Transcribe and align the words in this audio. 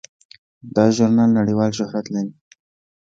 دا 0.75 0.85
ژورنال 0.95 1.31
نړیوال 1.39 1.71
شهرت 1.79 2.05
لري. 2.13 2.31